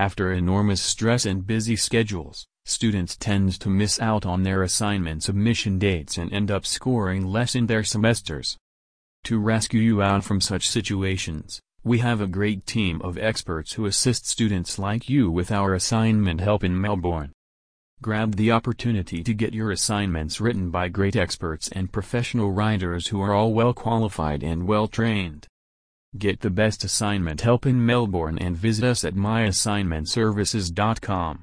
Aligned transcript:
After 0.00 0.32
enormous 0.32 0.80
stress 0.80 1.26
and 1.26 1.46
busy 1.46 1.76
schedules, 1.76 2.46
students 2.64 3.18
tend 3.18 3.60
to 3.60 3.68
miss 3.68 4.00
out 4.00 4.24
on 4.24 4.44
their 4.44 4.62
assignment 4.62 5.22
submission 5.22 5.78
dates 5.78 6.16
and 6.16 6.32
end 6.32 6.50
up 6.50 6.64
scoring 6.64 7.26
less 7.26 7.54
in 7.54 7.66
their 7.66 7.84
semesters. 7.84 8.56
To 9.24 9.38
rescue 9.38 9.82
you 9.82 10.00
out 10.00 10.24
from 10.24 10.40
such 10.40 10.70
situations, 10.70 11.60
we 11.84 11.98
have 11.98 12.22
a 12.22 12.26
great 12.26 12.64
team 12.64 13.02
of 13.02 13.18
experts 13.18 13.74
who 13.74 13.84
assist 13.84 14.26
students 14.26 14.78
like 14.78 15.10
you 15.10 15.30
with 15.30 15.52
our 15.52 15.74
assignment 15.74 16.40
help 16.40 16.64
in 16.64 16.80
Melbourne. 16.80 17.32
Grab 18.00 18.36
the 18.36 18.52
opportunity 18.52 19.22
to 19.22 19.34
get 19.34 19.52
your 19.52 19.70
assignments 19.70 20.40
written 20.40 20.70
by 20.70 20.88
great 20.88 21.14
experts 21.14 21.68
and 21.72 21.92
professional 21.92 22.52
writers 22.52 23.08
who 23.08 23.20
are 23.20 23.34
all 23.34 23.52
well 23.52 23.74
qualified 23.74 24.42
and 24.42 24.66
well 24.66 24.88
trained. 24.88 25.46
Get 26.18 26.40
the 26.40 26.50
best 26.50 26.82
assignment 26.82 27.42
help 27.42 27.66
in 27.66 27.86
Melbourne 27.86 28.36
and 28.38 28.56
visit 28.56 28.84
us 28.84 29.04
at 29.04 29.14
myassignmentservices.com. 29.14 31.38